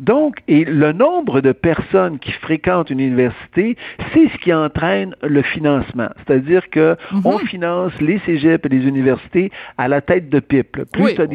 Donc, 0.00 0.38
et 0.48 0.64
le 0.64 0.92
nombre 0.92 1.40
de 1.40 1.52
personnes 1.52 2.18
qui 2.18 2.32
fréquentent 2.32 2.90
une 2.90 3.00
université, 3.00 3.76
c'est 4.12 4.28
ce 4.28 4.38
qui 4.38 4.52
entraîne 4.52 5.14
le 5.22 5.42
financement. 5.42 6.08
C'est-à-dire 6.18 6.70
que 6.70 6.96
mhm. 7.12 7.22
on 7.24 7.38
finance 7.38 7.92
les 8.00 8.18
cégeps 8.20 8.64
et 8.66 8.68
les 8.68 8.86
universités 8.86 9.50
à 9.78 9.88
la 9.88 10.00
tête 10.00 10.28
de 10.28 10.40
pipe. 10.40 10.82
Plus 10.92 11.14
tu 11.14 11.20
as 11.20 11.26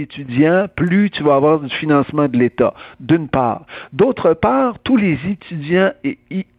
plus 0.76 1.10
tu 1.10 1.24
vas 1.24 1.36
avoir 1.36 1.60
du 1.60 1.74
financement 1.76 2.28
de 2.28 2.38
l'État, 2.38 2.74
d'une 3.00 3.28
part. 3.28 3.66
D'autre 3.94 4.34
part, 4.34 4.80
tous 4.80 4.98
les 4.98 5.18
étudiants 5.30 5.92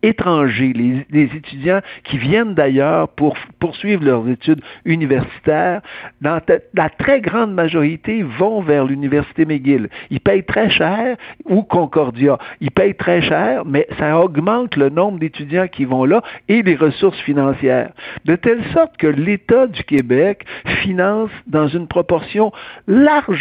étrangers, 0.03 0.73
les, 0.75 1.25
étudiants 1.25 1.81
qui 2.05 2.19
viennent 2.19 2.55
d'ailleurs 2.55 3.09
pour 3.09 3.37
poursuivre 3.59 4.05
leurs 4.05 4.29
études 4.29 4.61
universitaires, 4.85 5.81
la 6.21 6.91
très 6.99 7.21
grande 7.21 7.53
majorité 7.53 8.23
vont 8.23 8.61
vers 8.61 8.85
l'université 8.85 9.45
McGill. 9.45 9.89
Ils 10.11 10.21
payent 10.21 10.45
très 10.45 10.71
cher, 10.71 11.17
ou 11.45 11.63
Concordia. 11.63 12.39
Ils 12.61 12.71
payent 12.71 12.95
très 12.95 13.23
cher, 13.23 13.65
mais 13.65 13.87
ça 13.99 14.19
augmente 14.19 14.77
le 14.77 14.89
nombre 14.89 15.19
d'étudiants 15.19 15.69
qui 15.69 15.85
vont 15.85 16.05
là 16.05 16.23
et 16.49 16.63
les 16.63 16.77
ressources 16.77 17.21
financières. 17.21 17.93
De 18.25 18.37
telle 18.37 18.65
sorte 18.73 18.97
que 18.97 19.07
l'État 19.07 19.67
du 19.67 19.83
Québec 19.85 20.45
finance 20.83 21.31
dans 21.47 21.69
une 21.69 21.87
proportion 21.87 22.53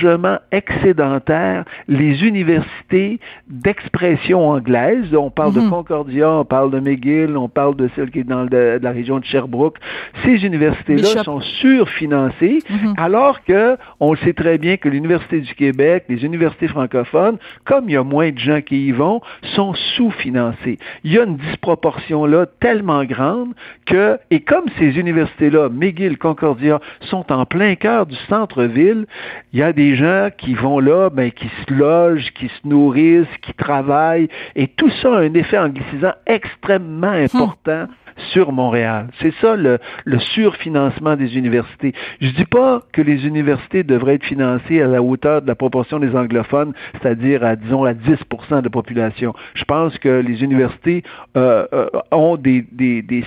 largement 0.08 0.40
excédentaire 0.52 1.66
les 1.88 2.24
universités 2.24 3.20
d'expression 3.48 4.50
anglaise. 4.50 5.14
On 5.14 5.30
parle 5.30 5.54
de 5.54 5.62
mhm. 5.62 5.70
Concordia, 5.70 6.30
on 6.32 6.46
parle 6.46 6.72
de 6.72 6.80
McGill, 6.80 7.38
on 7.38 7.50
parle 7.50 7.76
de 7.76 7.90
celle 7.96 8.12
qui 8.12 8.20
est 8.20 8.24
dans 8.24 8.48
la 8.52 8.92
région 8.92 9.20
de 9.20 9.26
Sherbrooke. 9.26 9.78
Ces 10.24 10.46
universités-là 10.46 11.24
sont 11.24 11.42
surfinancées, 11.42 12.60
mhm. 12.70 12.94
alors 12.98 13.44
que 13.44 13.78
on 14.00 14.16
sait 14.16 14.34
très 14.34 14.58
bien 14.58 14.78
que 14.78 14.90
l'Université 14.90 15.42
du 15.42 15.54
Québec, 15.56 16.06
les 16.10 16.24
universités 16.24 16.68
francophones, 16.68 17.38
comme 17.66 17.90
il 17.90 17.94
y 17.94 17.98
a 17.98 18.04
moins 18.04 18.32
de 18.32 18.40
gens 18.40 18.62
qui 18.62 18.88
y 18.88 18.92
vont, 18.92 19.22
sont 19.56 19.74
sous-financés. 19.96 20.78
Il 21.04 21.14
y 21.14 21.20
a 21.20 21.24
une 21.24 21.38
disproportion 21.38 22.26
là 22.26 22.46
tellement 22.60 23.04
grande 23.04 23.54
que, 23.86 24.18
et 24.32 24.42
comme 24.42 24.66
ces 24.80 24.98
universités-là, 24.98 25.70
McGill, 25.70 26.18
Concordia, 26.18 26.80
sont 27.02 27.32
en 27.32 27.46
plein 27.46 27.76
cœur 27.76 28.06
du 28.06 28.16
centre-ville, 28.30 29.06
il 29.54 29.60
y 29.60 29.64
a 29.64 29.74
des 29.74 29.96
gens 29.98 30.30
qui 30.38 30.54
vont 30.54 30.80
là, 30.80 31.10
ben, 31.10 31.32
qui 31.32 31.48
se 31.48 31.74
logent, 31.74 32.32
qui 32.34 32.48
se 32.48 32.68
nourrissent, 32.68 33.38
qui 33.42 33.54
travaillent, 33.54 34.30
et 34.56 34.68
tout 34.68 34.90
ça 35.02 35.10
a 35.10 35.20
un 35.20 35.34
effet 35.34 35.58
anglicisant 35.58 36.14
extrêmement 36.26 37.08
important 37.08 37.88
sur 38.32 38.52
Montréal. 38.52 39.08
C'est 39.22 39.34
ça 39.42 39.56
le, 39.56 39.80
surfinancement 40.20 41.16
des 41.16 41.38
universités. 41.38 41.94
Je 42.22 42.30
dis 42.32 42.46
pas 42.46 42.82
que 42.92 43.02
les 43.02 43.26
universités 43.28 43.84
devraient 43.84 44.16
être 44.16 44.26
financées 44.26 44.82
à 44.82 44.88
la 44.88 45.02
hauteur 45.02 45.42
de 45.42 45.48
la 45.48 45.56
proportion 45.56 46.00
des 46.00 46.16
anglophones, 46.16 46.74
c'est-à-dire 46.94 47.44
à, 47.44 47.56
disons, 47.56 47.86
à 47.86 47.94
10% 47.94 48.60
de 48.60 48.64
la 48.64 48.70
population. 48.70 49.34
Je 49.54 49.64
pense 49.64 49.98
que 50.00 50.10
les 50.10 50.44
universités 50.44 51.04
euh, 51.36 51.66
euh, 51.74 51.90
ont 52.12 52.38
des, 52.38 52.66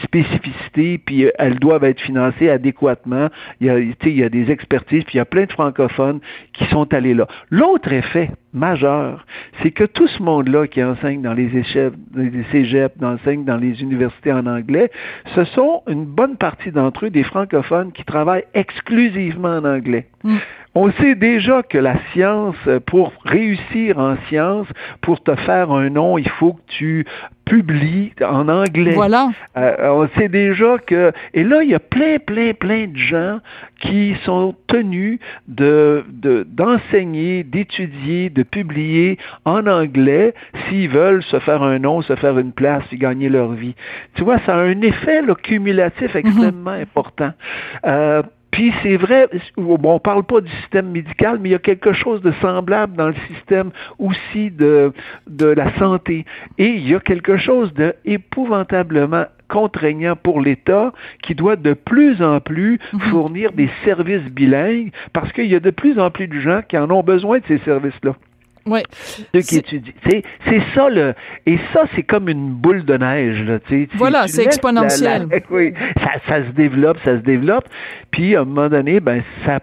spécificités, 0.03 0.99
puis 0.99 1.27
elles 1.39 1.59
doivent 1.59 1.85
être 1.85 2.01
financées 2.01 2.51
adéquatement. 2.51 3.29
Il 3.61 3.67
y 3.67 3.71
a, 3.71 3.79
il 3.79 4.19
y 4.19 4.25
a 4.25 4.29
des 4.29 4.51
expertises, 4.51 5.05
puis 5.05 5.15
il 5.15 5.19
y 5.19 5.21
a 5.21 5.25
plein 5.25 5.45
de 5.45 5.53
francophones 5.53 6.21
qui 6.53 6.65
sont 6.67 6.93
allés 6.93 7.15
là. 7.15 7.27
L'autre 7.51 7.93
effet, 7.93 8.31
majeur, 8.52 9.25
c'est 9.62 9.71
que 9.71 9.85
tout 9.85 10.09
ce 10.09 10.23
monde-là 10.23 10.66
qui 10.66 10.83
enseigne 10.83 11.23
dans 11.23 11.33
les 11.33 11.57
échecs, 11.57 11.92
les 12.14 12.45
cégeps, 12.50 12.95
enseigne 13.02 13.45
dans 13.45 13.57
les 13.57 13.80
universités 13.83 14.33
en 14.33 14.47
anglais, 14.47 14.90
ce 15.35 15.45
sont 15.45 15.83
une 15.87 16.04
bonne 16.04 16.37
partie 16.37 16.73
d'entre 16.73 17.07
eux 17.07 17.11
des 17.11 17.23
francophones 17.23 17.92
qui 17.92 18.04
travaillent 18.04 18.47
exclusivement 18.54 19.57
en 19.57 19.64
anglais. 19.64 20.07
Mm. 20.25 20.37
On 20.75 20.93
sait 20.93 21.17
déjà 21.17 21.62
que 21.62 21.79
la 21.79 21.97
science, 22.12 22.57
pour 22.87 23.12
réussir 23.25 23.99
en 23.99 24.17
science, 24.29 24.69
pour 25.00 25.21
te 25.23 25.35
faire 25.35 25.73
un 25.73 25.91
nom, 25.91 26.17
il 26.17 26.29
faut 26.29 26.53
que 26.53 26.62
tu 26.69 27.07
publies 27.50 28.12
en 28.23 28.49
anglais. 28.49 28.93
Voilà. 28.95 29.31
Euh, 29.57 29.89
on 29.91 30.09
sait 30.17 30.29
déjà 30.29 30.79
que... 30.79 31.11
Et 31.35 31.43
là, 31.43 31.65
il 31.65 31.71
y 31.71 31.75
a 31.75 31.81
plein, 31.81 32.19
plein, 32.19 32.53
plein 32.55 32.87
de 32.87 32.97
gens 32.97 33.41
qui 33.81 34.15
sont 34.25 34.55
tenus 34.69 35.19
de, 35.49 36.05
d'enseigner, 36.47 37.43
d'étudier, 37.43 38.31
de 38.31 38.45
publier 38.45 39.19
en 39.45 39.67
anglais 39.67 40.35
s'ils 40.69 40.89
veulent 40.89 41.25
se 41.25 41.41
faire 41.41 41.65
un 41.65 41.81
nom, 41.81 42.03
se 42.03 42.15
faire 42.15 42.39
une 42.39 42.53
place 42.53 42.85
et 42.93 42.97
gagner 42.97 43.29
leur 43.29 43.50
vie. 43.50 43.75
Tu 44.15 44.23
vois, 44.23 44.39
ça 44.47 44.55
a 44.55 44.61
un 44.61 44.81
effet 44.83 45.23
cumulatif 45.43 46.15
mhm. 46.15 46.21
extrêmement 46.21 46.71
important. 46.71 47.33
Euh, 47.85 48.23
puis 48.61 48.75
c'est 48.83 48.99
vrai, 48.99 49.26
bon, 49.57 49.95
on 49.95 49.99
parle 49.99 50.23
pas 50.23 50.43
du 50.43 50.50
système 50.61 50.90
médical, 50.90 51.38
mais 51.40 51.49
il 51.49 51.52
y 51.52 51.55
a 51.55 51.61
quelque 51.61 51.95
chose 51.95 52.21
de 52.21 52.31
semblable 52.43 52.95
dans 52.95 53.09
le 53.09 53.14
système 53.33 53.71
aussi 53.99 54.50
de, 54.50 54.93
de 55.26 55.47
la 55.47 55.75
santé. 55.79 56.26
Et 56.59 56.67
il 56.67 56.87
y 56.87 56.95
a 56.95 57.00
quelque 57.00 57.38
chose 57.38 57.73
de 57.73 57.95
épouvantablement 58.05 59.25
contraignant 59.49 60.14
pour 60.14 60.43
l'État 60.43 60.93
qui 61.23 61.35
doit 61.35 61.57
de 61.57 61.73
plus 61.73 62.21
en 62.21 62.40
plus 62.40 62.79
mhm. 62.93 63.00
fournir 63.09 63.52
des 63.52 63.71
services 63.83 64.31
bilingues 64.31 64.93
parce 65.14 65.33
qu'il 65.33 65.47
y 65.47 65.55
a 65.55 65.61
de 65.61 65.71
plus 65.71 65.99
en 65.99 66.11
plus 66.11 66.29
de 66.29 66.38
gens 66.38 66.61
qui 66.69 66.76
en 66.76 66.90
ont 66.90 67.02
besoin 67.02 67.38
de 67.38 67.45
ces 67.49 67.59
services-là. 67.61 68.14
Ouais. 68.71 68.85
Ceux 69.35 69.41
qui 69.41 69.57
étudient. 69.57 69.93
C'est, 70.09 70.62
ça, 70.75 70.89
le. 70.89 71.15
Et 71.47 71.59
ça, 71.73 71.85
c'est 71.95 72.05
comme 72.05 72.29
une 72.29 72.50
boule 72.50 72.85
de 72.85 72.97
neige, 72.97 73.43
là. 73.45 73.59
Voilà, 73.95 74.29
c'est 74.29 74.45
exponentiel. 74.45 75.27
oui, 75.50 75.75
ça, 75.99 76.12
ça, 76.29 76.47
se 76.47 76.50
développe, 76.53 76.99
ça 77.05 77.17
se 77.17 77.23
développe. 77.23 77.65
Puis, 78.12 78.37
à 78.37 78.43
un 78.43 78.45
moment 78.45 78.69
donné, 78.69 79.00
ben, 79.00 79.23
ça, 79.45 79.59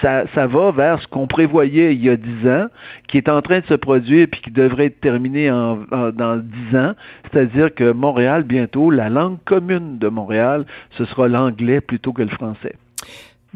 ça, 0.00 0.24
ça 0.34 0.46
va 0.46 0.70
vers 0.70 1.02
ce 1.02 1.06
qu'on 1.06 1.26
prévoyait 1.26 1.94
il 1.94 2.02
y 2.02 2.08
a 2.08 2.16
dix 2.16 2.48
ans, 2.48 2.66
qui 3.08 3.18
est 3.18 3.28
en 3.28 3.42
train 3.42 3.60
de 3.60 3.66
se 3.66 3.74
produire 3.74 4.26
puis 4.30 4.40
qui 4.40 4.50
devrait 4.50 4.86
être 4.86 5.00
terminé 5.00 5.50
en, 5.50 5.76
dans 6.12 6.36
dix 6.36 6.76
ans. 6.76 6.92
C'est-à-dire 7.30 7.74
que 7.74 7.92
Montréal, 7.92 8.42
bientôt, 8.42 8.90
la 8.90 9.10
langue 9.10 9.38
commune 9.44 9.98
de 9.98 10.08
Montréal, 10.08 10.64
ce 10.96 11.04
sera 11.04 11.28
l'anglais 11.28 11.82
plutôt 11.82 12.12
que 12.12 12.22
le 12.22 12.28
français. 12.28 12.74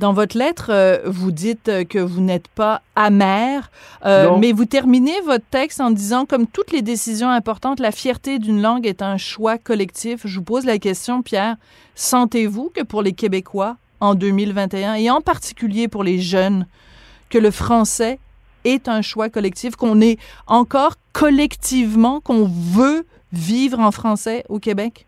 Dans 0.01 0.15
votre 0.15 0.39
lettre, 0.39 0.71
euh, 0.71 1.01
vous 1.05 1.31
dites 1.31 1.69
euh, 1.69 1.85
que 1.85 1.99
vous 1.99 2.23
n'êtes 2.23 2.49
pas 2.49 2.81
amer, 2.97 3.71
euh, 4.07 4.35
mais 4.39 4.53
vous 4.53 4.65
terminez 4.65 5.21
votre 5.27 5.45
texte 5.51 5.79
en 5.79 5.91
disant, 5.91 6.25
comme 6.25 6.47
toutes 6.47 6.73
les 6.73 6.81
décisions 6.81 7.29
importantes, 7.29 7.81
la 7.81 7.93
fierté 7.93 8.39
d'une 8.39 8.63
langue 8.63 8.87
est 8.87 9.03
un 9.03 9.19
choix 9.19 9.59
collectif. 9.59 10.23
Je 10.25 10.39
vous 10.39 10.43
pose 10.43 10.65
la 10.65 10.79
question, 10.79 11.21
Pierre, 11.21 11.57
sentez-vous 11.97 12.73
que 12.75 12.83
pour 12.83 13.03
les 13.03 13.13
Québécois, 13.13 13.77
en 14.01 14.15
2021, 14.15 14.95
et 14.95 15.11
en 15.11 15.21
particulier 15.21 15.87
pour 15.87 16.03
les 16.03 16.19
jeunes, 16.19 16.67
que 17.29 17.37
le 17.37 17.51
français 17.51 18.19
est 18.65 18.89
un 18.89 19.03
choix 19.03 19.29
collectif, 19.29 19.77
qu'on 19.77 20.01
est 20.01 20.19
encore 20.47 20.95
collectivement, 21.13 22.21
qu'on 22.21 22.47
veut 22.47 23.05
vivre 23.35 23.79
en 23.79 23.91
français 23.91 24.47
au 24.49 24.61
Québec? 24.61 25.07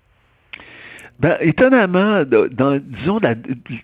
Ben, 1.20 1.36
étonnamment, 1.40 2.24
dans, 2.24 2.80
disons, 2.80 3.20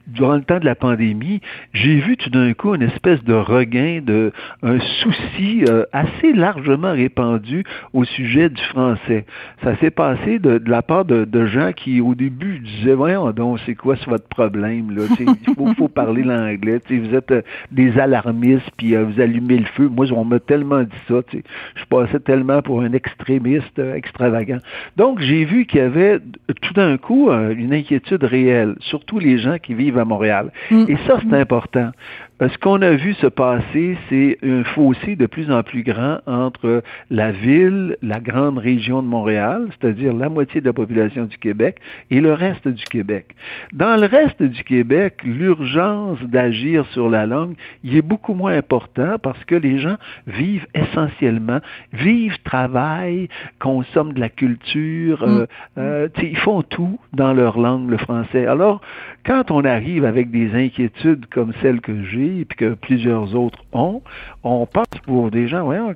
durant 0.09 0.35
le 0.35 0.43
temps 0.43 0.59
de 0.59 0.65
la 0.65 0.75
pandémie, 0.75 1.41
j'ai 1.73 2.01
vu 2.01 2.17
tout 2.17 2.31
d'un 2.31 2.53
coup 2.53 2.75
une 2.75 2.83
espèce 2.83 3.23
de 3.23 3.35
regain, 3.35 4.01
de 4.05 4.33
un 4.63 4.81
souci 4.81 5.65
euh, 5.69 5.85
assez 5.93 6.33
largement 6.33 6.93
répandu 6.93 7.65
au 7.93 8.05
sujet 8.05 8.49
du 8.49 8.63
français. 8.65 9.25
Ça 9.63 9.77
s'est 9.77 9.91
passé 9.91 10.39
de, 10.39 10.61
la 10.67 10.83
part 10.83 11.05
de, 11.05 11.47
gens 11.47 11.73
qui, 11.73 12.01
au 12.01 12.15
début, 12.15 12.59
disaient 12.59 12.95
Voyons 12.95 13.31
donc, 13.31 13.61
c'est 13.67 13.75
quoi 13.75 13.95
votre 14.07 14.29
problème? 14.29 14.97
Là? 14.97 15.03
Il 15.21 15.55
faut, 15.55 15.73
faut 15.75 15.89
parler 15.89 16.23
l'anglais. 16.23 16.81
Vous 16.91 17.15
êtes 17.15 17.31
euh, 17.31 17.43
des 17.71 17.99
alarmistes, 17.99 18.71
puis 18.77 18.97
euh, 18.97 19.05
vous 19.05 19.21
allumez 19.21 19.59
le 19.59 19.67
feu. 19.67 19.89
Moi, 19.89 20.07
on 20.13 20.25
m'a 20.25 20.41
tellement 20.41 20.83
dit 20.83 20.91
ça. 21.07 21.21
Je 21.33 21.85
passais 21.89 22.21
tellement 22.21 22.63
pour 22.63 22.81
un 22.81 22.93
extrémiste 22.93 23.79
extravagant. 23.79 24.59
Donc, 24.97 25.21
j'ai 25.21 25.45
vu 25.45 25.67
qu'il 25.67 25.81
y 25.81 25.83
avait 25.83 26.19
tout 26.63 26.75
d'un 26.75 26.97
coup 26.97 27.18
euh, 27.27 27.55
une 27.57 27.73
inquiétude 27.73 28.25
réelle, 28.25 28.77
surtout 28.81 29.19
les 29.19 29.39
gens 29.39 29.59
qui 29.59 29.75
vivent 29.75 29.99
à 29.99 30.05
Montréal. 30.05 30.53
Mm. 30.71 30.85
Et 30.89 30.97
ça, 31.07 31.19
c'est 31.21 31.37
important. 31.37 31.91
Euh, 32.41 32.49
ce 32.49 32.59
qu'on 32.59 32.81
a 32.83 32.93
vu 32.93 33.15
se 33.15 33.27
passer, 33.27 33.97
c'est 34.09 34.39
un 34.43 34.63
fossé 34.65 35.17
de 35.17 35.27
plus 35.27 35.51
en 35.51 35.63
plus 35.63 35.83
grand 35.83 36.19
entre 36.27 36.83
la 37.11 37.33
ville, 37.33 37.97
la 38.03 38.21
grande 38.21 38.59
région 38.59 39.03
de 39.03 39.09
Montréal, 39.09 39.69
c'est-à-dire 39.71 40.15
la 40.15 40.29
moitié 40.29 40.61
de 40.61 40.67
la 40.67 40.73
population 40.73 41.25
du 41.25 41.37
Québec, 41.39 41.79
et 42.11 42.21
le 42.21 42.33
reste 42.33 42.69
du 42.69 42.85
Québec. 42.85 43.35
Dans 43.73 44.01
le 44.01 44.07
reste 44.07 44.43
du 44.43 44.63
Québec, 44.65 45.21
l'urgence 45.25 46.21
d'agir 46.23 46.87
sur 46.93 47.09
la 47.09 47.27
langue, 47.27 47.55
il 47.83 47.97
est 47.97 48.03
beaucoup 48.03 48.35
moins 48.35 48.57
important 48.57 49.17
parce 49.21 49.45
que 49.45 49.55
les 49.55 49.79
gens 49.79 49.97
vivent 50.27 50.67
essentiellement, 50.75 51.61
vivent, 51.93 52.39
travaillent, 52.45 53.29
consomment 53.59 54.13
de 54.13 54.21
la 54.21 54.29
culture, 54.29 55.23
euh, 55.23 55.43
mm. 55.43 55.47
euh, 55.79 56.09
ils 56.23 56.37
font 56.37 56.63
tout 56.63 56.99
dans 57.13 57.33
leur 57.33 57.59
langue, 57.59 57.91
le 57.91 57.97
français. 57.97 58.47
Alors, 58.47 58.81
quand 59.27 59.51
on 59.51 59.65
arrive 59.65 60.05
avec 60.05 60.31
des 60.31 60.55
inquiétudes 60.55 61.27
comme 61.27 61.53
celles 61.61 61.81
que 61.81 62.05
j'ai 62.05 62.28
et 62.29 62.45
que 62.45 62.75
plusieurs 62.75 63.35
autres 63.35 63.65
ont, 63.73 64.03
on 64.45 64.67
passe 64.67 64.87
pour 65.05 65.31
des 65.31 65.49
gens, 65.49 65.65
voyons, 65.65 65.95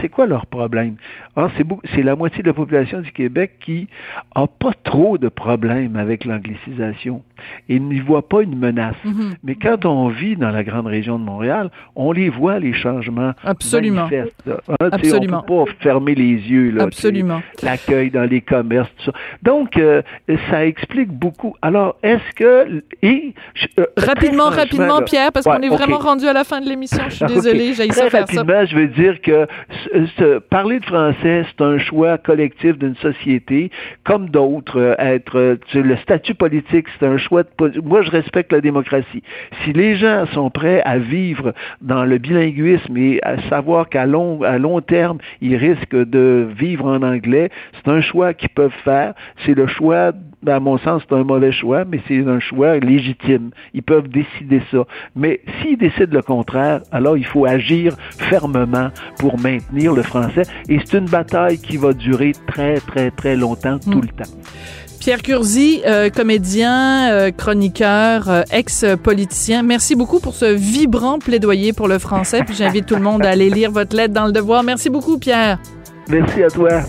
c'est 0.00 0.08
quoi 0.08 0.26
leur 0.26 0.46
problème? 0.46 0.96
Alors, 1.36 1.50
c'est 1.94 2.02
la 2.02 2.16
moitié 2.16 2.42
de 2.42 2.48
la 2.48 2.54
population 2.54 3.00
du 3.00 3.12
Québec 3.12 3.52
qui 3.60 3.88
a 4.34 4.46
pas 4.46 4.72
trop 4.84 5.18
de 5.18 5.28
problèmes 5.28 5.96
avec 5.96 6.24
l'anglicisation 6.24 7.22
et 7.68 7.78
n'y 7.78 8.00
voit 8.00 8.28
pas 8.28 8.42
une 8.42 8.58
menace. 8.58 8.96
Mm-hmm. 9.04 9.34
Mais 9.44 9.54
quand 9.54 9.84
on 9.84 10.08
vit 10.08 10.36
dans 10.36 10.50
la 10.50 10.64
grande 10.64 10.86
région 10.86 11.18
de 11.18 11.24
Montréal, 11.24 11.70
on 11.94 12.12
les 12.12 12.28
voit, 12.28 12.58
les 12.58 12.72
changements. 12.72 13.32
Absolument. 13.44 14.08
Hein, 14.12 14.56
Absolument. 14.80 15.44
On 15.48 15.64
peut 15.64 15.70
pas 15.70 15.76
fermer 15.80 16.14
les 16.14 16.34
yeux. 16.34 16.70
Là, 16.70 16.84
Absolument. 16.84 17.40
L'accueil 17.62 18.10
dans 18.10 18.28
les 18.28 18.40
commerces, 18.40 18.90
tout 18.96 19.04
ça. 19.04 19.12
Donc, 19.42 19.76
euh, 19.76 20.02
ça 20.50 20.66
explique 20.66 21.10
beaucoup. 21.10 21.54
Alors, 21.62 21.96
est-ce 22.02 22.34
que... 22.34 22.82
Et, 23.02 23.34
euh, 23.78 23.86
rapidement, 23.96 24.50
rapidement, 24.50 25.02
Pierre, 25.02 25.32
parce 25.32 25.46
qu'on 25.58 25.64
est 25.64 25.76
vraiment 25.76 25.98
rendu 25.98 26.26
à 26.26 26.32
la 26.32 26.44
fin 26.44 26.60
de 26.60 26.68
l'émission. 26.68 27.02
Je 27.08 27.16
suis 27.16 27.26
désolée, 27.34 27.74
j'ai 27.74 27.90
ça 27.90 28.08
faire 28.08 28.20
rapidement, 28.20 28.64
je 28.66 28.76
veux 28.76 28.88
dire 28.88 29.20
que 29.20 29.46
parler 30.50 30.80
de 30.80 30.84
français, 30.84 31.44
c'est 31.48 31.64
un 31.64 31.78
choix 31.78 32.18
collectif 32.18 32.78
d'une 32.78 32.96
société, 32.96 33.70
comme 34.04 34.30
d'autres. 34.30 34.78
Euh, 34.78 34.94
être 34.98 35.58
Le 35.74 35.96
statut 35.98 36.34
politique, 36.34 36.86
c'est 36.98 37.06
un 37.06 37.16
choix 37.16 37.42
de... 37.42 37.80
Moi, 37.80 38.02
je 38.02 38.10
respecte 38.10 38.52
la 38.52 38.60
démocratie. 38.60 39.22
Si 39.64 39.72
les 39.72 39.96
gens 39.96 40.26
sont 40.32 40.50
prêts 40.50 40.82
à 40.84 40.98
vivre 40.98 41.52
dans 41.80 42.04
le 42.04 42.18
bilinguisme 42.18 42.96
et 42.96 43.20
à 43.22 43.40
savoir 43.48 43.88
qu'à 43.88 44.06
long, 44.06 44.42
à 44.42 44.58
long 44.58 44.80
terme, 44.80 45.18
ils 45.40 45.56
risquent 45.56 45.96
de 45.96 46.48
vivre 46.56 46.86
en 46.86 47.02
anglais, 47.02 47.50
c'est 47.74 47.90
un 47.90 48.00
choix 48.00 48.34
qu'ils 48.34 48.50
peuvent 48.50 48.70
faire. 48.84 49.14
C'est 49.44 49.54
le 49.54 49.66
choix 49.66 50.12
ben, 50.42 50.56
à 50.56 50.60
mon 50.60 50.78
sens, 50.78 51.02
c'est 51.08 51.14
un 51.14 51.24
mauvais 51.24 51.52
choix, 51.52 51.84
mais 51.84 52.00
c'est 52.06 52.26
un 52.26 52.40
choix 52.40 52.78
légitime. 52.78 53.50
Ils 53.74 53.82
peuvent 53.82 54.08
décider 54.08 54.62
ça. 54.70 54.84
Mais 55.16 55.40
s'ils 55.60 55.78
décident 55.78 56.12
le 56.12 56.22
contraire, 56.22 56.80
alors 56.92 57.16
il 57.16 57.26
faut 57.26 57.44
agir 57.46 57.94
fermement 58.16 58.88
pour 59.18 59.38
maintenir 59.38 59.94
le 59.94 60.02
français. 60.02 60.42
Et 60.68 60.78
c'est 60.84 60.98
une 60.98 61.06
bataille 61.06 61.58
qui 61.58 61.76
va 61.76 61.92
durer 61.92 62.32
très, 62.46 62.74
très, 62.76 63.10
très 63.10 63.36
longtemps, 63.36 63.78
tout 63.78 63.90
hmm. 63.90 64.02
le 64.02 64.24
temps. 64.24 64.30
Pierre 65.00 65.22
Curzi, 65.22 65.80
euh, 65.86 66.10
comédien, 66.10 67.10
euh, 67.12 67.30
chroniqueur, 67.30 68.28
euh, 68.28 68.42
ex-politicien, 68.52 69.62
merci 69.62 69.94
beaucoup 69.94 70.18
pour 70.18 70.34
ce 70.34 70.44
vibrant 70.44 71.18
plaidoyer 71.18 71.72
pour 71.72 71.88
le 71.88 71.98
français. 71.98 72.42
Puis 72.44 72.56
j'invite 72.56 72.86
tout 72.86 72.96
le 72.96 73.02
monde 73.02 73.24
à 73.24 73.30
aller 73.30 73.48
lire 73.48 73.70
votre 73.70 73.96
lettre 73.96 74.12
dans 74.12 74.26
le 74.26 74.32
devoir. 74.32 74.62
Merci 74.62 74.90
beaucoup, 74.90 75.18
Pierre. 75.18 75.58
Merci 76.08 76.42
à 76.42 76.48
toi. 76.48 76.82